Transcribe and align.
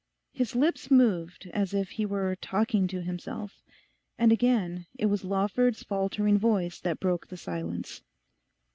His 0.33 0.55
lips 0.55 0.89
moved 0.89 1.47
as 1.53 1.75
if 1.75 1.91
he 1.91 2.07
were 2.07 2.35
talking 2.35 2.87
to 2.87 3.03
himself. 3.03 3.61
And 4.17 4.31
again 4.31 4.87
it 4.97 5.05
was 5.05 5.23
Lawford's 5.23 5.83
faltering 5.83 6.39
voice 6.39 6.79
that 6.79 6.99
broke 6.99 7.27
the 7.27 7.37
silence. 7.37 8.01